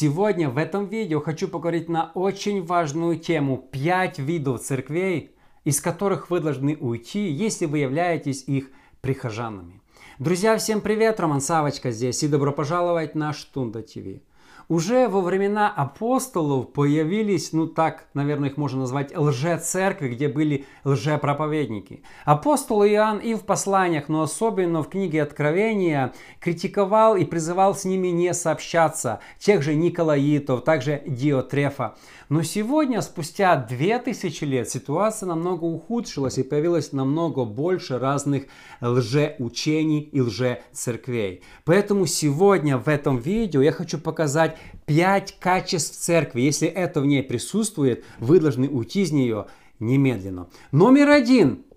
Сегодня 0.00 0.48
в 0.48 0.56
этом 0.56 0.86
видео 0.86 1.20
хочу 1.20 1.46
поговорить 1.46 1.90
на 1.90 2.10
очень 2.14 2.64
важную 2.64 3.18
тему 3.18 3.68
5 3.70 4.18
видов 4.20 4.62
церквей, 4.62 5.36
из 5.64 5.82
которых 5.82 6.30
вы 6.30 6.40
должны 6.40 6.74
уйти, 6.74 7.30
если 7.30 7.66
вы 7.66 7.80
являетесь 7.80 8.44
их 8.46 8.70
прихожанами. 9.02 9.82
Друзья, 10.18 10.56
всем 10.56 10.80
привет! 10.80 11.20
Роман 11.20 11.42
Савочка 11.42 11.90
здесь 11.90 12.22
и 12.22 12.28
добро 12.28 12.50
пожаловать 12.50 13.14
на 13.14 13.34
Штунда 13.34 13.82
ТВ. 13.82 14.22
Уже 14.70 15.08
во 15.08 15.20
времена 15.20 15.68
апостолов 15.68 16.72
появились, 16.72 17.52
ну 17.52 17.66
так, 17.66 18.06
наверное, 18.14 18.50
их 18.50 18.56
можно 18.56 18.82
назвать 18.82 19.12
лже-церкви, 19.16 20.10
где 20.10 20.28
были 20.28 20.64
лже-проповедники. 20.84 22.04
Апостол 22.24 22.84
Иоанн 22.84 23.18
и 23.18 23.34
в 23.34 23.40
посланиях, 23.40 24.08
но 24.08 24.22
особенно 24.22 24.84
в 24.84 24.88
книге 24.88 25.24
Откровения, 25.24 26.12
критиковал 26.38 27.16
и 27.16 27.24
призывал 27.24 27.74
с 27.74 27.84
ними 27.84 28.08
не 28.08 28.32
сообщаться, 28.32 29.18
тех 29.40 29.60
же 29.62 29.74
Николаитов, 29.74 30.62
также 30.62 31.02
Диотрефа. 31.04 31.96
Но 32.28 32.44
сегодня, 32.44 33.00
спустя 33.02 33.56
2000 33.56 34.44
лет, 34.44 34.70
ситуация 34.70 35.26
намного 35.26 35.64
ухудшилась 35.64 36.38
и 36.38 36.44
появилось 36.44 36.92
намного 36.92 37.44
больше 37.44 37.98
разных 37.98 38.44
лжеучений 38.80 39.98
и 39.98 40.20
лже-церквей. 40.20 41.42
Поэтому 41.64 42.06
сегодня 42.06 42.78
в 42.78 42.86
этом 42.86 43.18
видео 43.18 43.62
я 43.62 43.72
хочу 43.72 43.98
показать 43.98 44.56
5 44.86 45.38
качеств 45.38 45.96
церкви. 45.96 46.40
Если 46.40 46.68
это 46.68 47.00
в 47.00 47.06
ней 47.06 47.22
присутствует, 47.22 48.04
вы 48.18 48.40
должны 48.40 48.68
уйти 48.68 49.02
из 49.02 49.12
нее 49.12 49.46
немедленно. 49.78 50.48
Номер 50.72 51.10
один– 51.10 51.64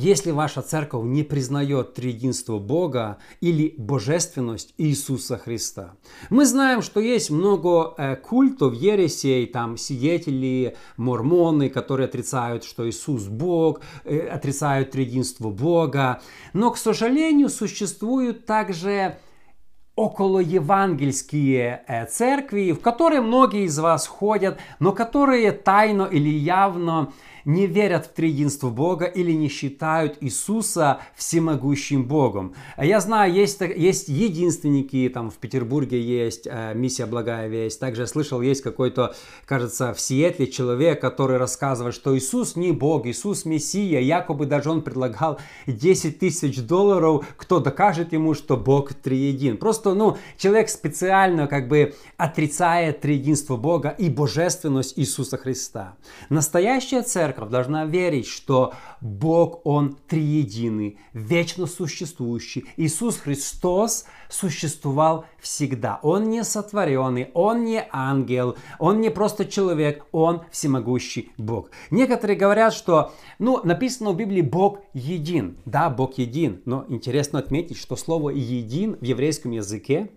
если 0.00 0.30
ваша 0.30 0.62
церковь 0.62 1.04
не 1.04 1.22
признает 1.22 1.94
триединство 1.94 2.58
Бога 2.58 3.18
или 3.40 3.74
божественность 3.76 4.74
Иисуса 4.78 5.36
Христа. 5.36 5.94
Мы 6.30 6.46
знаем, 6.46 6.80
что 6.80 7.00
есть 7.00 7.30
много 7.30 7.94
э, 7.96 8.16
культов, 8.16 8.72
ересей, 8.72 9.46
там 9.46 9.76
сидетели, 9.76 10.76
мормоны, 10.96 11.68
которые 11.68 12.06
отрицают, 12.06 12.64
что 12.64 12.88
Иисус 12.88 13.24
Бог, 13.24 13.82
э, 14.04 14.20
отрицают 14.20 14.92
триединство 14.92 15.50
Бога. 15.50 16.22
Но, 16.54 16.70
к 16.70 16.78
сожалению, 16.78 17.50
существуют 17.50 18.46
также 18.46 19.18
около 20.00 20.38
евангельские 20.38 21.82
э, 21.86 22.06
церкви, 22.06 22.72
в 22.72 22.80
которые 22.80 23.20
многие 23.20 23.64
из 23.64 23.78
вас 23.78 24.06
ходят, 24.06 24.58
но 24.78 24.92
которые 24.92 25.52
тайно 25.52 26.04
или 26.04 26.30
явно 26.30 27.12
не 27.44 27.66
верят 27.66 28.06
в 28.06 28.12
триединство 28.12 28.70
Бога 28.70 29.06
или 29.06 29.32
не 29.32 29.48
считают 29.48 30.18
Иисуса 30.20 31.00
всемогущим 31.14 32.04
Богом. 32.04 32.54
Я 32.78 33.00
знаю, 33.00 33.32
есть, 33.32 33.60
есть 33.60 34.08
единственники, 34.08 35.10
там 35.12 35.30
в 35.30 35.36
Петербурге 35.36 36.00
есть 36.00 36.46
э, 36.46 36.72
миссия 36.74 37.06
«Благая 37.06 37.48
весть». 37.48 37.80
Также 37.80 38.02
я 38.02 38.06
слышал, 38.06 38.40
есть 38.40 38.62
какой-то, 38.62 39.14
кажется, 39.46 39.94
в 39.94 40.00
Сиэтле 40.00 40.46
человек, 40.46 41.00
который 41.00 41.38
рассказывает, 41.38 41.94
что 41.94 42.16
Иисус 42.16 42.56
не 42.56 42.72
Бог, 42.72 43.06
Иисус 43.06 43.44
Мессия. 43.44 44.00
Якобы 44.00 44.46
даже 44.46 44.70
он 44.70 44.82
предлагал 44.82 45.38
10 45.66 46.18
тысяч 46.18 46.60
долларов, 46.62 47.26
кто 47.36 47.60
докажет 47.60 48.12
ему, 48.12 48.34
что 48.34 48.56
Бог 48.56 48.94
триедин. 48.94 49.56
Просто, 49.56 49.94
ну, 49.94 50.16
человек 50.36 50.68
специально 50.68 51.46
как 51.46 51.68
бы 51.68 51.94
отрицает 52.16 53.00
триединство 53.00 53.56
Бога 53.56 53.88
и 53.88 54.08
божественность 54.08 54.98
Иисуса 54.98 55.36
Христа. 55.36 55.96
Настоящая 56.28 57.02
церковь 57.02 57.29
церковь 57.30 57.50
должна 57.50 57.84
верить, 57.84 58.26
что 58.26 58.72
Бог, 59.00 59.60
Он 59.64 59.96
триединый, 60.08 60.98
вечно 61.12 61.66
существующий. 61.66 62.64
Иисус 62.76 63.18
Христос 63.18 64.04
существовал 64.28 65.24
всегда. 65.40 66.00
Он 66.02 66.28
не 66.28 66.42
сотворенный, 66.42 67.30
Он 67.34 67.64
не 67.64 67.84
ангел, 67.92 68.56
Он 68.78 69.00
не 69.00 69.10
просто 69.10 69.44
человек, 69.44 70.04
Он 70.12 70.42
всемогущий 70.50 71.30
Бог. 71.38 71.70
Некоторые 71.90 72.36
говорят, 72.36 72.74
что, 72.74 73.12
ну, 73.38 73.60
написано 73.62 74.10
в 74.10 74.16
Библии 74.16 74.42
Бог 74.42 74.80
един. 74.92 75.56
Да, 75.64 75.88
Бог 75.88 76.18
един, 76.18 76.62
но 76.64 76.84
интересно 76.88 77.38
отметить, 77.38 77.76
что 77.76 77.96
слово 77.96 78.30
един 78.30 78.96
в 78.96 79.04
еврейском 79.04 79.52
языке 79.52 80.10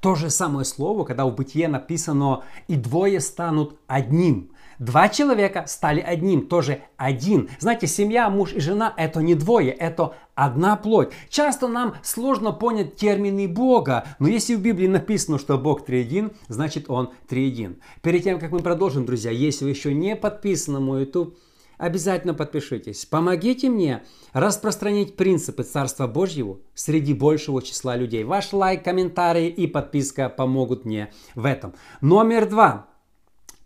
то 0.00 0.14
же 0.14 0.30
самое 0.30 0.64
слово, 0.64 1.04
когда 1.04 1.26
в 1.26 1.34
Бытие 1.34 1.68
написано 1.68 2.42
«и 2.68 2.76
двое 2.76 3.20
станут 3.20 3.76
одним». 3.86 4.50
Два 4.78 5.08
человека 5.08 5.64
стали 5.66 6.00
одним, 6.00 6.46
тоже 6.46 6.82
один. 6.96 7.48
Знаете, 7.58 7.86
семья, 7.86 8.28
муж 8.30 8.52
и 8.52 8.60
жена– 8.60 8.92
это 8.96 9.20
не 9.20 9.34
двое, 9.34 9.70
это 9.70 10.14
одна 10.34 10.76
плоть. 10.76 11.12
Часто 11.28 11.68
нам 11.68 11.94
сложно 12.02 12.52
понять 12.52 12.96
термины 12.96 13.48
Бога, 13.48 14.04
но 14.18 14.28
если 14.28 14.54
в 14.54 14.60
Библии 14.60 14.88
написано, 14.88 15.38
что 15.38 15.58
Бог 15.58 15.84
триедин, 15.84 16.32
значит 16.48 16.90
Он 16.90 17.10
триедин. 17.28 17.80
Перед 18.02 18.24
тем, 18.24 18.38
как 18.38 18.50
мы 18.50 18.60
продолжим, 18.60 19.06
друзья, 19.06 19.30
если 19.30 19.64
вы 19.64 19.70
еще 19.70 19.94
не 19.94 20.16
подписаны 20.16 20.78
на 20.78 20.84
мой 20.84 21.00
YouTube, 21.00 21.36
обязательно 21.78 22.34
подпишитесь. 22.34 23.06
Помогите 23.06 23.68
мне 23.68 24.02
распространить 24.32 25.16
принципы 25.16 25.62
Царства 25.62 26.06
Божьего 26.06 26.58
среди 26.74 27.14
большего 27.14 27.62
числа 27.62 27.96
людей. 27.96 28.24
Ваш 28.24 28.52
лайк, 28.52 28.84
комментарий 28.84 29.48
и 29.48 29.66
подписка 29.66 30.28
помогут 30.28 30.84
мне 30.84 31.12
в 31.34 31.44
этом. 31.44 31.74
Номер 32.00 32.48
два 32.48 32.88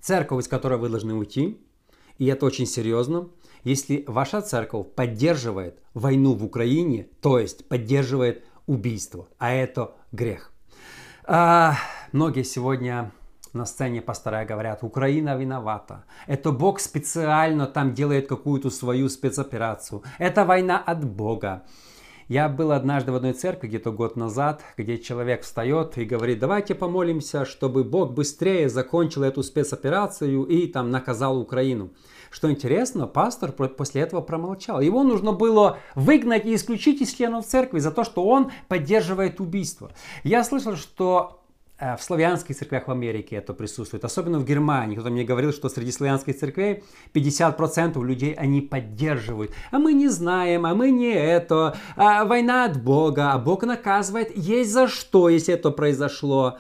церковь, 0.01 0.45
из 0.45 0.49
которой 0.49 0.79
вы 0.79 0.89
должны 0.89 1.15
уйти, 1.15 1.59
и 2.19 2.27
это 2.27 2.47
очень 2.47 2.67
серьезно, 2.67 3.29
если 3.65 4.05
ваша 4.07 4.41
церковь 4.41 4.87
поддерживает 4.95 5.81
войну 5.95 6.35
в 6.35 6.45
Украине, 6.45 7.09
то 7.21 7.39
есть 7.39 7.69
поддерживает 7.69 8.45
убийство, 8.67 9.29
а 9.39 9.53
это 9.53 9.93
грех. 10.13 10.53
А, 11.25 11.77
многие 12.13 12.45
сегодня 12.45 13.13
на 13.53 13.67
сцене 13.67 14.01
пастора 14.01 14.45
говорят, 14.45 14.83
Украина 14.83 15.37
виновата. 15.37 16.05
Это 16.27 16.53
Бог 16.53 16.81
специально 16.81 17.67
там 17.67 17.95
делает 17.95 18.29
какую-то 18.29 18.71
свою 18.71 19.09
спецоперацию. 19.09 20.03
Это 20.19 20.45
война 20.45 20.79
от 20.79 21.05
Бога. 21.05 21.65
Я 22.29 22.51
был 22.51 22.73
однажды 22.73 23.11
в 23.11 23.15
одной 23.15 23.33
церкви 23.33 23.69
где-то 23.69 23.91
год 23.91 24.17
назад, 24.17 24.61
где 24.77 24.99
человек 24.99 25.45
встает 25.45 25.97
и 25.97 26.05
говорит, 26.05 26.39
давайте 26.39 26.75
помолимся, 26.75 27.47
чтобы 27.47 27.85
Бог 27.85 28.13
быстрее 28.13 28.69
закончил 28.69 29.23
эту 29.23 29.43
спецоперацию 29.43 30.45
и 30.45 30.67
там 30.67 30.91
наказал 30.91 31.39
Украину. 31.39 31.91
Что 32.31 32.51
интересно, 32.51 33.07
пастор 33.07 33.53
после 33.53 34.03
этого 34.03 34.21
промолчал. 34.21 34.83
Его 34.83 35.05
нужно 35.05 35.33
было 35.33 35.79
выгнать 35.95 36.45
и 36.45 36.55
исключить 36.55 37.01
из 37.01 37.15
членов 37.15 37.47
церкви 37.47 37.79
за 37.79 37.91
то, 37.91 38.05
что 38.05 38.23
он 38.27 38.51
поддерживает 38.69 39.41
убийство. 39.41 39.91
Я 40.23 40.45
слышал, 40.45 40.77
что 40.77 41.38
в 41.79 41.99
славянских 42.01 42.57
церквях 42.57 42.89
в 42.89 42.91
Америке 42.91 43.37
это 43.37 43.55
присутствует, 43.55 44.05
особенно 44.05 44.41
в 44.41 44.45
Германии. 44.45 44.97
Кто-то 44.97 45.11
мне 45.11 45.25
говорил, 45.25 45.53
что 45.53 45.69
среди 45.69 45.93
славянских 45.93 46.37
церквей 46.37 46.83
50% 47.15 48.05
людей 48.05 48.33
они 48.33 48.61
поддерживают. 48.61 49.53
А 49.71 49.79
мы 49.79 49.93
не 49.93 50.09
знаем, 50.09 50.67
а 50.67 50.75
мы 50.75 50.91
не 50.91 51.13
это. 51.13 51.77
А 51.97 52.25
война 52.25 52.65
от 52.65 52.83
Бога, 52.83 53.33
а 53.33 53.39
Бог 53.39 53.63
наказывает. 53.63 54.37
Есть 54.37 54.73
за 54.73 54.89
что, 54.89 55.29
если 55.29 55.55
это 55.55 55.71
произошло. 55.71 56.59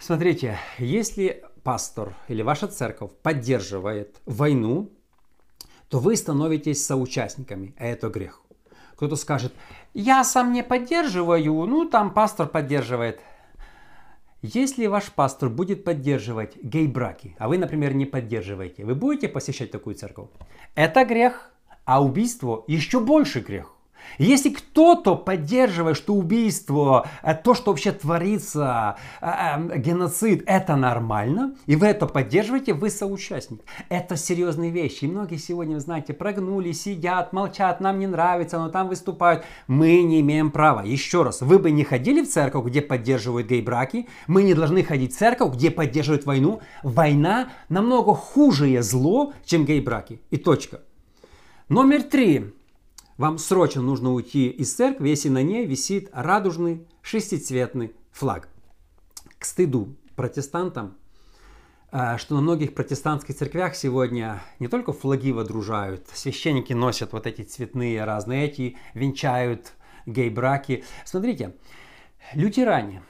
Смотрите, 0.00 0.58
если 0.78 1.44
пастор 1.62 2.14
или 2.28 2.42
ваша 2.42 2.66
церковь 2.66 3.12
поддерживает 3.22 4.20
войну, 4.26 4.90
то 5.88 6.00
вы 6.00 6.16
становитесь 6.16 6.84
соучастниками, 6.84 7.74
а 7.78 7.86
это 7.86 8.08
грех. 8.08 8.40
Кто-то 8.96 9.14
скажет, 9.14 9.52
я 9.92 10.24
сам 10.24 10.52
не 10.52 10.64
поддерживаю, 10.64 11.66
ну 11.66 11.88
там 11.88 12.12
пастор 12.12 12.48
поддерживает. 12.48 13.20
Если 14.46 14.84
ваш 14.88 15.10
пастор 15.10 15.48
будет 15.48 15.84
поддерживать 15.84 16.62
гей-браки, 16.62 17.34
а 17.38 17.48
вы, 17.48 17.56
например, 17.56 17.94
не 17.94 18.04
поддерживаете, 18.04 18.84
вы 18.84 18.94
будете 18.94 19.26
посещать 19.26 19.70
такую 19.70 19.94
церковь? 19.94 20.28
Это 20.74 21.06
грех, 21.06 21.50
а 21.86 22.04
убийство 22.04 22.62
еще 22.66 23.00
больше 23.00 23.40
грех. 23.40 23.73
Если 24.18 24.50
кто-то 24.50 25.16
поддерживает, 25.16 25.96
что 25.96 26.14
убийство, 26.14 27.08
э, 27.22 27.34
то, 27.34 27.54
что 27.54 27.70
вообще 27.70 27.92
творится, 27.92 28.96
э, 29.20 29.26
э, 29.26 29.78
геноцид, 29.78 30.42
это 30.46 30.76
нормально, 30.76 31.54
и 31.66 31.76
вы 31.76 31.86
это 31.86 32.06
поддерживаете, 32.06 32.74
вы 32.74 32.90
соучастник. 32.90 33.60
Это 33.88 34.16
серьезные 34.16 34.70
вещи. 34.70 35.04
И 35.04 35.08
многие 35.08 35.36
сегодня, 35.36 35.78
знаете, 35.78 36.12
прогнули, 36.12 36.72
сидят, 36.72 37.32
молчат, 37.32 37.80
нам 37.80 37.98
не 37.98 38.06
нравится, 38.06 38.58
но 38.58 38.68
там 38.68 38.88
выступают. 38.88 39.44
Мы 39.66 40.02
не 40.02 40.20
имеем 40.20 40.50
права. 40.50 40.80
Еще 40.80 41.22
раз, 41.22 41.40
вы 41.40 41.58
бы 41.58 41.70
не 41.70 41.84
ходили 41.84 42.22
в 42.22 42.28
церковь, 42.28 42.66
где 42.66 42.80
поддерживают 42.80 43.48
гей-браки, 43.48 44.08
мы 44.26 44.42
не 44.42 44.54
должны 44.54 44.82
ходить 44.82 45.14
в 45.14 45.18
церковь, 45.18 45.54
где 45.54 45.70
поддерживают 45.70 46.26
войну. 46.26 46.60
Война 46.82 47.48
намного 47.68 48.14
хуже 48.14 48.82
зло, 48.82 49.32
чем 49.44 49.64
гей-браки. 49.64 50.20
И 50.30 50.36
точка. 50.36 50.80
Номер 51.68 52.02
три. 52.02 52.52
Вам 53.16 53.38
срочно 53.38 53.80
нужно 53.80 54.12
уйти 54.12 54.48
из 54.48 54.74
церкви, 54.74 55.08
если 55.08 55.28
на 55.28 55.42
ней 55.42 55.66
висит 55.66 56.08
радужный 56.12 56.84
шестицветный 57.00 57.94
флаг. 58.10 58.48
К 59.38 59.44
стыду 59.44 59.94
протестантам, 60.16 60.96
э, 61.92 62.18
что 62.18 62.34
на 62.34 62.40
многих 62.40 62.74
протестантских 62.74 63.36
церквях 63.36 63.76
сегодня 63.76 64.42
не 64.58 64.66
только 64.66 64.92
флаги 64.92 65.30
водружают, 65.30 66.08
священники 66.12 66.72
носят 66.72 67.12
вот 67.12 67.28
эти 67.28 67.42
цветные 67.42 68.04
разные 68.04 68.46
эти, 68.46 68.76
венчают 68.94 69.74
гей-браки. 70.06 70.82
Смотрите, 71.04 71.54
лютеране, 72.34 73.02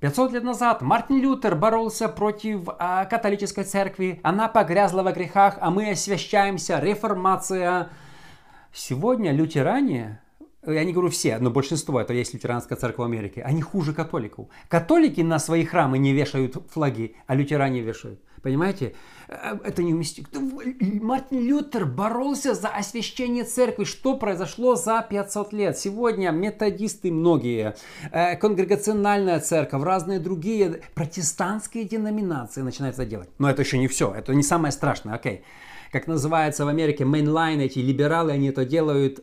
500 0.00 0.32
лет 0.32 0.42
назад 0.42 0.82
Мартин 0.82 1.20
Лютер 1.20 1.54
боролся 1.54 2.08
против 2.08 2.68
а, 2.80 3.04
католической 3.04 3.62
церкви. 3.62 4.18
Она 4.24 4.48
погрязла 4.48 5.04
во 5.04 5.12
грехах, 5.12 5.58
а 5.60 5.70
мы 5.70 5.92
освящаемся. 5.92 6.80
Реформация. 6.80 7.90
Сегодня 8.72 9.32
лютеране, 9.32 10.20
я 10.66 10.84
не 10.84 10.92
говорю 10.92 11.10
все, 11.10 11.38
но 11.38 11.50
большинство, 11.50 12.00
это 12.00 12.14
есть 12.14 12.32
лютеранская 12.32 12.78
церковь 12.78 13.00
в 13.00 13.02
Америке, 13.02 13.42
они 13.42 13.60
хуже 13.60 13.92
католиков. 13.92 14.48
Католики 14.68 15.20
на 15.20 15.38
свои 15.38 15.64
храмы 15.64 15.98
не 15.98 16.14
вешают 16.14 16.56
флаги, 16.70 17.14
а 17.26 17.34
лютеране 17.34 17.82
вешают. 17.82 18.20
Понимаете? 18.42 18.94
Э, 19.28 19.56
это 19.62 19.82
не. 19.82 19.94
Мартин 21.00 21.40
Лютер 21.46 21.86
боролся 21.86 22.54
за 22.54 22.68
освящение 22.68 23.44
церкви. 23.44 23.84
Что 23.84 24.16
произошло 24.16 24.74
за 24.74 25.06
500 25.08 25.52
лет? 25.52 25.78
Сегодня 25.78 26.30
методисты 26.30 27.12
многие, 27.12 27.76
э, 28.10 28.36
конгрегациональная 28.36 29.38
церковь, 29.40 29.82
разные 29.84 30.18
другие 30.18 30.80
протестантские 30.94 31.84
деноминации 31.84 32.62
начинают 32.62 32.96
это 32.96 33.06
делать. 33.06 33.28
Но 33.38 33.48
это 33.48 33.62
еще 33.62 33.78
не 33.78 33.86
все. 33.86 34.12
Это 34.12 34.34
не 34.34 34.42
самое 34.42 34.72
страшное. 34.72 35.14
Окей. 35.14 35.44
Как 35.92 36.06
называется 36.06 36.64
в 36.64 36.68
Америке 36.68 37.04
mainline, 37.04 37.60
эти 37.60 37.78
либералы, 37.78 38.32
они 38.32 38.48
это 38.48 38.64
делают 38.64 39.22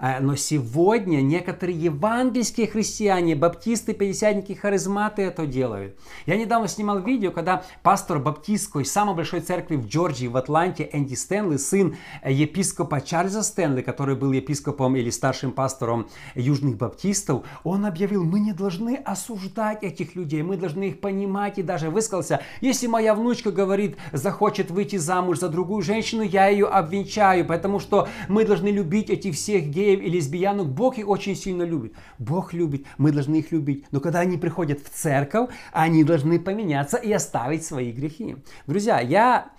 но 0.00 0.36
сегодня 0.36 1.20
некоторые 1.20 1.78
евангельские 1.78 2.66
христиане, 2.66 3.34
баптисты, 3.34 3.94
пятидесятники, 3.94 4.52
харизматы 4.52 5.22
это 5.22 5.46
делают. 5.46 5.96
Я 6.26 6.36
недавно 6.36 6.68
снимал 6.68 7.00
видео, 7.00 7.30
когда 7.30 7.64
пастор 7.82 8.18
баптистской 8.18 8.84
самой 8.84 9.14
большой 9.14 9.40
церкви 9.40 9.76
в 9.76 9.86
Джорджии, 9.88 10.26
в 10.26 10.36
Атланте, 10.36 10.88
Энди 10.92 11.14
Стэнли, 11.14 11.56
сын 11.56 11.96
епископа 12.24 13.00
Чарльза 13.00 13.42
Стэнли, 13.42 13.82
который 13.82 14.14
был 14.14 14.32
епископом 14.32 14.96
или 14.96 15.10
старшим 15.10 15.52
пастором 15.52 16.08
южных 16.34 16.76
баптистов, 16.76 17.44
он 17.64 17.86
объявил, 17.86 18.24
мы 18.24 18.40
не 18.40 18.52
должны 18.52 18.96
осуждать 18.96 19.82
этих 19.82 20.14
людей, 20.14 20.42
мы 20.42 20.56
должны 20.56 20.88
их 20.88 21.00
понимать 21.00 21.58
и 21.58 21.62
даже 21.62 21.90
высказался, 21.90 22.40
если 22.60 22.86
моя 22.86 23.14
внучка 23.14 23.50
говорит, 23.50 23.96
захочет 24.12 24.70
выйти 24.70 24.96
замуж 24.96 25.38
за 25.38 25.48
другую 25.48 25.82
женщину, 25.82 26.22
я 26.22 26.48
ее 26.48 26.66
обвенчаю, 26.66 27.44
потому 27.44 27.80
что 27.80 28.08
мы 28.28 28.44
должны 28.44 28.68
любить 28.68 29.10
этих 29.10 29.34
всех 29.34 29.64
геев, 29.64 29.87
геев 29.88 30.00
и 30.00 30.10
лесбиянок, 30.10 30.68
Бог 30.68 30.98
их 30.98 31.08
очень 31.08 31.36
сильно 31.36 31.62
любит. 31.62 31.94
Бог 32.18 32.52
любит, 32.52 32.86
мы 32.98 33.12
должны 33.12 33.36
их 33.36 33.52
любить. 33.52 33.86
Но 33.90 34.00
когда 34.00 34.20
они 34.20 34.36
приходят 34.36 34.80
в 34.80 34.90
церковь, 34.90 35.50
они 35.72 36.04
должны 36.04 36.38
поменяться 36.38 36.96
и 36.96 37.12
оставить 37.12 37.64
свои 37.64 37.92
грехи. 37.92 38.36
Друзья, 38.66 39.00
я 39.00 39.50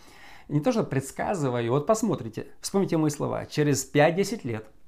не 0.48 0.60
то 0.60 0.72
что 0.72 0.84
предсказываю, 0.84 1.72
вот 1.72 1.88
посмотрите, 1.88 2.48
вспомните 2.62 2.98
мои 2.98 3.10
слова, 3.10 3.46
через 3.46 3.90
5-10 3.92 4.42
лет– 4.44 4.66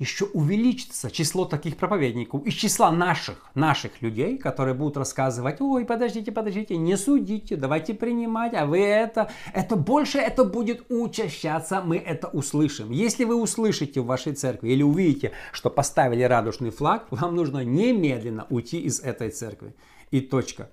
еще 0.00 0.24
увеличится 0.24 1.10
число 1.10 1.44
таких 1.44 1.76
проповедников 1.76 2.44
из 2.46 2.54
числа 2.54 2.90
наших, 2.90 3.36
наших 3.54 4.00
людей, 4.00 4.38
которые 4.38 4.74
будут 4.74 4.96
рассказывать, 4.96 5.60
ой, 5.60 5.84
подождите, 5.84 6.32
подождите, 6.32 6.78
не 6.78 6.96
судите, 6.96 7.54
давайте 7.54 7.92
принимать, 7.92 8.54
а 8.54 8.64
вы 8.64 8.80
это, 8.80 9.30
это 9.52 9.76
больше, 9.76 10.18
это 10.18 10.44
будет 10.44 10.86
учащаться, 10.88 11.82
мы 11.82 11.98
это 11.98 12.28
услышим. 12.28 12.90
Если 12.90 13.24
вы 13.24 13.34
услышите 13.34 14.00
в 14.00 14.06
вашей 14.06 14.32
церкви 14.32 14.70
или 14.70 14.82
увидите, 14.82 15.32
что 15.52 15.68
поставили 15.68 16.22
радужный 16.22 16.70
флаг, 16.70 17.06
вам 17.10 17.36
нужно 17.36 17.62
немедленно 17.62 18.46
уйти 18.48 18.80
из 18.80 19.00
этой 19.00 19.28
церкви. 19.30 19.74
И 20.10 20.22
точка. 20.22 20.70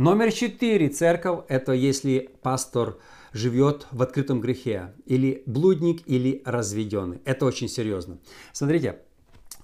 Номер 0.00 0.32
четыре. 0.32 0.88
Церковь– 0.88 1.44
это 1.48 1.72
если 1.72 2.30
пастор 2.40 2.96
живет 3.34 3.86
в 3.90 4.00
открытом 4.00 4.40
грехе, 4.40 4.94
или 5.04 5.42
блудник, 5.44 6.00
или 6.06 6.40
разведенный. 6.46 7.20
Это 7.26 7.44
очень 7.44 7.68
серьезно. 7.68 8.16
Смотрите, 8.54 9.00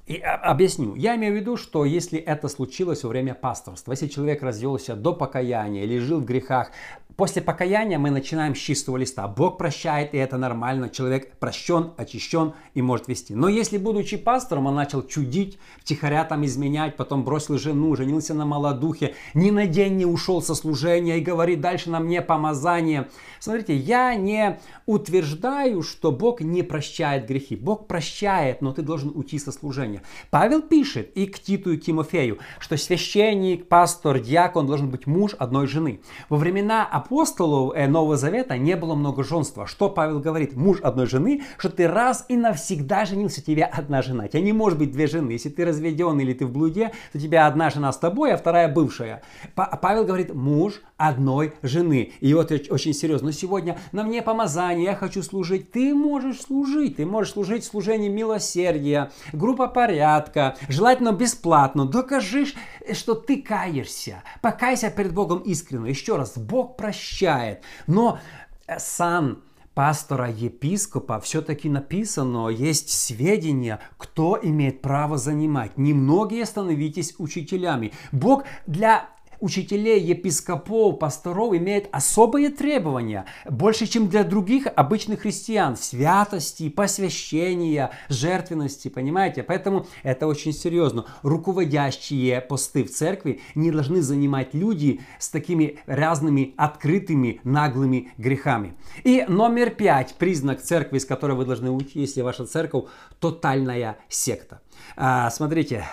и 0.06 0.18
объясню. 0.18 0.94
Я 0.94 1.16
имею 1.16 1.32
в 1.32 1.36
виду, 1.36 1.56
что 1.56 1.86
если 1.86 2.18
это 2.18 2.48
случилось 2.48 3.02
во 3.02 3.08
время 3.08 3.32
пасторства, 3.34 3.92
если 3.92 4.08
человек 4.08 4.42
развелся 4.42 4.94
до 4.94 5.14
покаяния 5.14 5.84
или 5.84 5.98
жил 5.98 6.20
в 6.20 6.26
грехах, 6.26 6.70
После 7.16 7.40
покаяния 7.40 7.98
мы 7.98 8.10
начинаем 8.10 8.54
с 8.54 8.58
чистого 8.58 8.98
листа. 8.98 9.26
Бог 9.26 9.56
прощает, 9.56 10.12
и 10.12 10.18
это 10.18 10.36
нормально. 10.36 10.90
Человек 10.90 11.38
прощен, 11.38 11.92
очищен 11.96 12.52
и 12.74 12.82
может 12.82 13.08
вести. 13.08 13.34
Но 13.34 13.48
если, 13.48 13.78
будучи 13.78 14.18
пастором, 14.18 14.66
он 14.66 14.74
начал 14.74 15.02
чудить, 15.02 15.58
втихаря 15.78 16.24
там 16.24 16.44
изменять, 16.44 16.96
потом 16.96 17.24
бросил 17.24 17.56
жену, 17.56 17.96
женился 17.96 18.34
на 18.34 18.44
молодухе, 18.44 19.14
ни 19.32 19.50
на 19.50 19.66
день 19.66 19.96
не 19.96 20.04
ушел 20.04 20.42
со 20.42 20.54
служения 20.54 21.16
и 21.16 21.22
говорит, 21.22 21.62
дальше 21.62 21.88
на 21.88 22.00
мне 22.00 22.20
помазание. 22.20 23.08
Смотрите, 23.40 23.74
я 23.74 24.14
не 24.14 24.58
утверждаю, 24.84 25.80
что 25.80 26.12
Бог 26.12 26.42
не 26.42 26.62
прощает 26.62 27.26
грехи. 27.26 27.56
Бог 27.56 27.86
прощает, 27.86 28.60
но 28.60 28.74
ты 28.74 28.82
должен 28.82 29.10
уйти 29.14 29.38
со 29.38 29.52
служения. 29.52 30.02
Павел 30.30 30.60
пишет 30.60 31.12
и 31.16 31.24
к 31.26 31.38
Титу, 31.38 31.72
и 31.72 31.78
к 31.78 31.84
Тимофею, 31.84 32.40
что 32.58 32.76
священник, 32.76 33.68
пастор, 33.68 34.18
диакон 34.18 34.66
должен 34.66 34.90
быть 34.90 35.06
муж 35.06 35.34
одной 35.38 35.66
жены. 35.66 36.02
Во 36.28 36.36
времена 36.36 36.84
апостолов 37.06 37.72
э, 37.74 37.86
Нового 37.86 38.16
Завета 38.16 38.58
не 38.58 38.76
было 38.76 38.94
много 38.94 39.24
женства. 39.24 39.66
Что 39.66 39.88
Павел 39.88 40.20
говорит? 40.20 40.54
Муж 40.56 40.80
одной 40.82 41.06
жены, 41.06 41.42
что 41.58 41.70
ты 41.70 41.88
раз 41.88 42.26
и 42.28 42.36
навсегда 42.36 43.04
женился, 43.04 43.40
у 43.40 43.44
тебя 43.44 43.66
одна 43.66 44.02
жена. 44.02 44.26
У 44.32 44.38
не 44.38 44.52
может 44.52 44.78
быть 44.78 44.92
две 44.92 45.06
жены. 45.06 45.32
Если 45.32 45.48
ты 45.48 45.64
разведен 45.64 46.18
или 46.20 46.32
ты 46.32 46.46
в 46.46 46.52
блуде, 46.52 46.92
то 47.12 47.18
тебя 47.18 47.46
одна 47.46 47.70
жена 47.70 47.92
с 47.92 47.98
тобой, 47.98 48.32
а 48.32 48.36
вторая 48.36 48.68
бывшая. 48.68 49.22
Павел 49.54 50.04
говорит, 50.04 50.34
муж 50.34 50.82
одной 50.96 51.54
жены. 51.62 52.12
И 52.20 52.34
вот 52.34 52.50
очень 52.50 52.92
серьезно. 52.92 53.26
Но 53.26 53.32
сегодня 53.32 53.78
на 53.92 54.02
мне 54.02 54.22
помазание, 54.22 54.84
я 54.84 54.94
хочу 54.94 55.22
служить. 55.22 55.70
Ты 55.70 55.94
можешь 55.94 56.40
служить. 56.40 56.96
Ты 56.96 57.06
можешь 57.06 57.32
служить 57.32 57.64
в 57.64 57.66
служении 57.66 58.08
милосердия, 58.08 59.10
группа 59.32 59.68
порядка, 59.68 60.56
желательно 60.68 61.12
бесплатно. 61.12 61.86
Докажи, 61.86 62.46
что 62.92 63.14
ты 63.14 63.42
каешься. 63.42 64.22
Покайся 64.40 64.90
перед 64.90 65.12
Богом 65.12 65.40
искренне. 65.40 65.90
Еще 65.90 66.16
раз, 66.16 66.36
Бог 66.36 66.76
прощает 66.76 66.95
прощает. 66.96 67.62
Но 67.86 68.18
э, 68.66 68.78
сан 68.78 69.42
пастора, 69.74 70.30
епископа 70.30 71.20
все-таки 71.20 71.68
написано, 71.68 72.48
есть 72.48 72.88
сведения, 72.88 73.80
кто 73.98 74.38
имеет 74.42 74.80
право 74.80 75.18
занимать. 75.18 75.76
Немногие 75.76 76.46
становитесь 76.46 77.14
учителями. 77.18 77.92
Бог 78.10 78.44
для 78.66 79.10
учителей, 79.40 80.00
епископов, 80.00 80.98
пасторов 80.98 81.54
имеет 81.54 81.88
особые 81.92 82.50
требования, 82.50 83.26
больше, 83.48 83.86
чем 83.86 84.08
для 84.08 84.24
других 84.24 84.66
обычных 84.74 85.20
христиан, 85.20 85.76
святости, 85.76 86.68
посвящения, 86.68 87.90
жертвенности, 88.08 88.88
понимаете? 88.88 89.42
Поэтому 89.42 89.86
это 90.02 90.26
очень 90.26 90.52
серьезно. 90.52 91.06
Руководящие 91.22 92.40
посты 92.40 92.84
в 92.84 92.90
церкви 92.90 93.40
не 93.54 93.70
должны 93.70 94.02
занимать 94.02 94.54
люди 94.54 95.00
с 95.18 95.28
такими 95.28 95.78
разными 95.86 96.54
открытыми 96.56 97.40
наглыми 97.44 98.12
грехами. 98.18 98.74
И 99.04 99.24
номер 99.28 99.70
пять, 99.70 100.14
признак 100.14 100.62
церкви, 100.62 100.98
из 100.98 101.04
которой 101.04 101.36
вы 101.36 101.44
должны 101.44 101.70
уйти, 101.70 102.00
если 102.00 102.22
ваша 102.22 102.46
церковь 102.46 102.84
тотальная 103.20 103.98
секта. 104.08 104.60
А, 104.96 105.30
смотрите, 105.30 105.84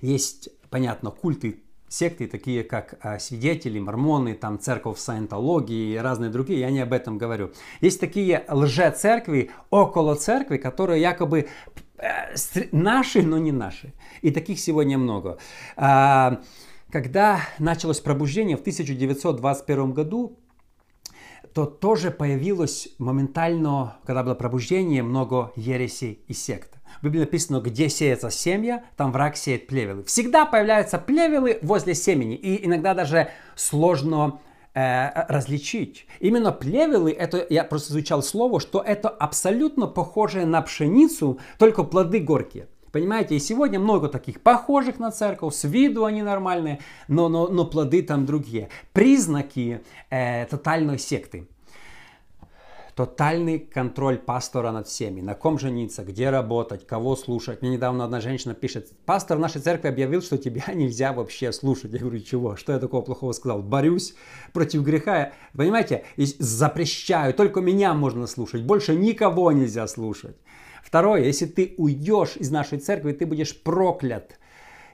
есть, 0.00 0.48
понятно, 0.70 1.10
культы 1.10 1.62
секты, 1.88 2.26
такие 2.26 2.64
как 2.64 2.98
а, 3.00 3.18
свидетели, 3.18 3.78
мормоны, 3.78 4.34
там 4.34 4.58
церковь 4.58 4.98
саентологии 4.98 5.94
и 5.94 5.96
разные 5.96 6.30
другие, 6.30 6.60
я 6.60 6.70
не 6.70 6.80
об 6.80 6.92
этом 6.92 7.18
говорю. 7.18 7.52
Есть 7.80 8.00
такие 8.00 8.44
лже-церкви 8.48 9.50
около 9.70 10.14
церкви, 10.16 10.56
которые 10.56 11.00
якобы 11.00 11.48
э, 11.98 12.08
наши, 12.72 13.22
но 13.22 13.38
не 13.38 13.52
наши. 13.52 13.92
И 14.22 14.30
таких 14.30 14.58
сегодня 14.58 14.98
много. 14.98 15.38
А, 15.76 16.40
когда 16.90 17.40
началось 17.58 18.00
пробуждение 18.00 18.56
в 18.56 18.60
1921 18.60 19.92
году, 19.92 20.38
то 21.52 21.64
тоже 21.64 22.10
появилось 22.10 22.88
моментально, 22.98 23.96
когда 24.04 24.22
было 24.22 24.34
пробуждение, 24.34 25.02
много 25.02 25.52
ересей 25.56 26.22
и 26.28 26.34
сект. 26.34 26.75
В 27.00 27.04
Библии 27.04 27.20
написано, 27.20 27.60
где 27.60 27.88
сеется 27.88 28.30
семья, 28.30 28.84
там 28.96 29.12
враг 29.12 29.36
сеет 29.36 29.66
плевелы. 29.66 30.04
Всегда 30.04 30.46
появляются 30.46 30.98
плевелы 30.98 31.58
возле 31.62 31.94
семени, 31.94 32.34
и 32.34 32.66
иногда 32.66 32.94
даже 32.94 33.28
сложно 33.54 34.40
э, 34.74 35.10
различить. 35.28 36.06
Именно 36.20 36.52
плевелы, 36.52 37.12
это 37.12 37.46
я 37.50 37.64
просто 37.64 37.92
изучал 37.92 38.22
слово, 38.22 38.60
что 38.60 38.80
это 38.80 39.08
абсолютно 39.08 39.86
похоже 39.86 40.46
на 40.46 40.62
пшеницу, 40.62 41.38
только 41.58 41.82
плоды 41.84 42.20
горькие. 42.20 42.68
Понимаете, 42.92 43.36
и 43.36 43.40
сегодня 43.40 43.78
много 43.78 44.08
таких 44.08 44.40
похожих 44.40 44.98
на 44.98 45.10
церковь, 45.10 45.54
с 45.54 45.64
виду 45.64 46.06
они 46.06 46.22
нормальные, 46.22 46.78
но, 47.08 47.28
но, 47.28 47.48
но 47.48 47.66
плоды 47.66 48.02
там 48.02 48.24
другие. 48.24 48.70
Признаки 48.94 49.82
э, 50.08 50.46
тотальной 50.46 50.98
секты 50.98 51.46
тотальный 52.96 53.58
контроль 53.58 54.16
пастора 54.16 54.72
над 54.72 54.88
всеми. 54.88 55.20
На 55.20 55.34
ком 55.34 55.58
жениться, 55.58 56.02
где 56.02 56.30
работать, 56.30 56.86
кого 56.86 57.14
слушать. 57.14 57.60
Мне 57.60 57.72
недавно 57.72 58.04
одна 58.04 58.22
женщина 58.22 58.54
пишет, 58.54 58.90
пастор 59.04 59.36
в 59.36 59.40
нашей 59.40 59.60
церкви 59.60 59.88
объявил, 59.88 60.22
что 60.22 60.38
тебя 60.38 60.64
нельзя 60.74 61.12
вообще 61.12 61.52
слушать. 61.52 61.92
Я 61.92 61.98
говорю, 61.98 62.20
чего? 62.20 62.56
Что 62.56 62.72
я 62.72 62.78
такого 62.78 63.02
плохого 63.02 63.32
сказал? 63.32 63.62
Борюсь 63.62 64.14
против 64.54 64.82
греха. 64.82 65.32
Понимаете, 65.52 66.04
запрещаю, 66.16 67.34
только 67.34 67.60
меня 67.60 67.92
можно 67.92 68.26
слушать, 68.26 68.62
больше 68.62 68.96
никого 68.96 69.52
нельзя 69.52 69.86
слушать. 69.88 70.36
Второе, 70.82 71.24
если 71.24 71.44
ты 71.44 71.74
уйдешь 71.76 72.36
из 72.36 72.50
нашей 72.50 72.78
церкви, 72.78 73.12
ты 73.12 73.26
будешь 73.26 73.60
проклят. 73.62 74.38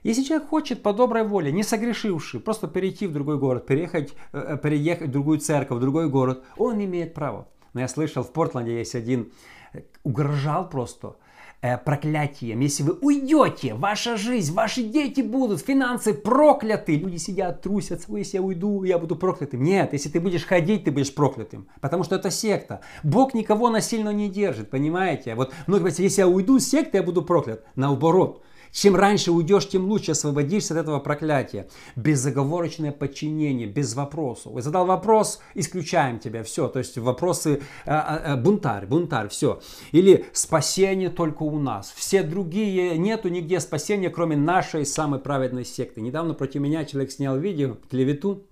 Если 0.02 0.24
человек 0.24 0.48
хочет 0.48 0.82
по 0.82 0.92
доброй 0.92 1.22
воле, 1.22 1.52
не 1.52 1.62
согрешивший, 1.62 2.40
просто 2.40 2.66
перейти 2.66 3.06
в 3.06 3.12
другой 3.12 3.38
город, 3.38 3.66
переехать, 3.66 4.12
э, 4.32 4.58
переехать 4.60 5.08
в 5.08 5.12
другую 5.12 5.38
церковь, 5.38 5.78
в 5.78 5.80
другой 5.80 6.08
город, 6.08 6.42
он 6.56 6.84
имеет 6.84 7.14
право. 7.14 7.46
Но 7.74 7.80
я 7.80 7.88
слышал, 7.88 8.22
в 8.22 8.32
Портленде 8.32 8.78
есть 8.78 8.94
один, 8.94 9.32
э, 9.72 9.80
угрожал 10.02 10.68
просто 10.68 11.16
э, 11.62 11.78
проклятием. 11.78 12.60
Если 12.60 12.82
вы 12.82 12.98
уйдете, 13.00 13.74
ваша 13.74 14.16
жизнь, 14.16 14.52
ваши 14.52 14.82
дети 14.82 15.20
будут, 15.20 15.60
финансы 15.60 16.12
прокляты. 16.12 16.96
Люди 16.96 17.16
сидят, 17.16 17.62
трусятся, 17.62 18.14
если 18.16 18.38
я 18.38 18.42
уйду, 18.42 18.84
я 18.84 18.98
буду 18.98 19.16
проклятым. 19.16 19.62
Нет, 19.62 19.92
если 19.92 20.10
ты 20.10 20.20
будешь 20.20 20.44
ходить, 20.44 20.84
ты 20.84 20.90
будешь 20.90 21.14
проклятым. 21.14 21.68
Потому 21.80 22.04
что 22.04 22.16
это 22.16 22.30
секта. 22.30 22.80
Бог 23.02 23.34
никого 23.34 23.70
насильно 23.70 24.10
не 24.10 24.28
держит, 24.28 24.70
понимаете? 24.70 25.34
Вот 25.34 25.52
многие 25.66 25.82
говорят, 25.82 25.98
если 25.98 26.20
я 26.20 26.28
уйду 26.28 26.58
с 26.58 26.66
секты, 26.66 26.98
я 26.98 27.02
буду 27.02 27.22
проклят. 27.22 27.64
Наоборот. 27.74 28.42
Чем 28.72 28.96
раньше 28.96 29.30
уйдешь, 29.30 29.68
тем 29.68 29.84
лучше 29.84 30.12
освободишься 30.12 30.74
от 30.74 30.80
этого 30.80 30.98
проклятия. 30.98 31.68
Безоговорочное 31.94 32.90
подчинение, 32.90 33.66
без 33.68 33.94
вопросов. 33.94 34.52
Задал 34.62 34.86
вопрос, 34.86 35.40
исключаем 35.54 36.18
тебя, 36.18 36.42
все. 36.42 36.68
То 36.68 36.78
есть 36.78 36.96
вопросы 36.96 37.62
а, 37.84 38.00
а, 38.00 38.32
а, 38.32 38.36
бунтарь, 38.36 38.86
бунтарь, 38.86 39.28
все. 39.28 39.60
Или 39.92 40.24
спасение 40.32 41.10
только 41.10 41.42
у 41.42 41.58
нас. 41.58 41.92
Все 41.94 42.22
другие, 42.22 42.96
нету 42.96 43.28
нигде 43.28 43.60
спасения, 43.60 44.08
кроме 44.08 44.36
нашей 44.36 44.86
самой 44.86 45.20
праведной 45.20 45.66
секты. 45.66 46.00
Недавно 46.00 46.32
против 46.32 46.62
меня 46.62 46.84
человек 46.86 47.12
снял 47.12 47.36
видео, 47.36 47.76
клевету, 47.90 48.46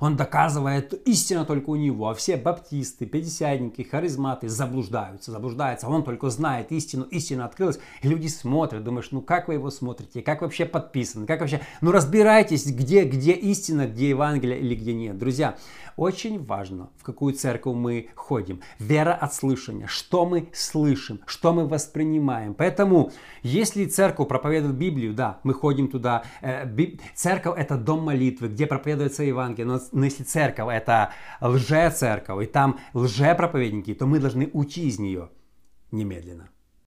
он 0.00 0.16
доказывает 0.16 0.92
истина 1.06 1.44
только 1.44 1.70
у 1.70 1.76
него, 1.76 2.08
а 2.08 2.14
все 2.14 2.36
баптисты, 2.36 3.06
пятидесятники, 3.06 3.82
харизматы 3.82 4.48
заблуждаются, 4.48 5.30
заблуждаются. 5.30 5.88
Он 5.88 6.04
только 6.04 6.30
знает 6.30 6.72
истину, 6.72 7.04
истина 7.04 7.44
открылась. 7.44 7.78
И 8.02 8.08
люди 8.08 8.28
смотрят, 8.28 8.84
думаешь, 8.84 9.10
ну 9.10 9.20
как 9.20 9.48
вы 9.48 9.54
его 9.54 9.70
смотрите, 9.70 10.22
как 10.22 10.42
вообще 10.42 10.64
подписаны, 10.64 11.26
как 11.26 11.40
вообще... 11.40 11.60
Ну 11.80 11.92
разбирайтесь, 11.92 12.66
где, 12.66 13.04
где 13.04 13.32
истина, 13.32 13.86
где 13.86 14.10
Евангелие 14.10 14.58
или 14.58 14.74
где 14.74 14.94
нет. 14.94 15.18
Друзья, 15.18 15.56
очень 15.96 16.44
важно, 16.44 16.90
в 16.98 17.04
какую 17.04 17.34
церковь 17.34 17.76
мы 17.76 18.08
ходим. 18.14 18.60
Вера 18.78 19.12
от 19.12 19.32
слышания, 19.32 19.86
что 19.86 20.26
мы 20.26 20.48
слышим, 20.52 21.20
что 21.26 21.52
мы 21.52 21.68
воспринимаем. 21.68 22.54
Поэтому, 22.54 23.12
если 23.42 23.84
церковь 23.84 24.28
проповедует 24.28 24.74
Библию, 24.74 25.14
да, 25.14 25.38
мы 25.44 25.54
ходим 25.54 25.88
туда. 25.88 26.24
Э, 26.40 26.66
церковь 27.14 27.56
это 27.56 27.76
дом 27.76 28.04
молитвы, 28.04 28.48
где 28.48 28.66
проповедуется 28.66 29.22
Евангелие. 29.22 29.66
Но 29.66 29.78
если 29.92 30.24
церковь 30.24 30.72
это 30.72 31.12
лже-церковь, 31.40 32.44
и 32.44 32.46
там 32.46 32.80
лже-проповедники, 32.92 33.94
то 33.94 34.06
мы 34.06 34.18
должны 34.18 34.50
уйти 34.52 34.88
из 34.88 34.98
нее 34.98 35.30
немедленно. 35.90 36.48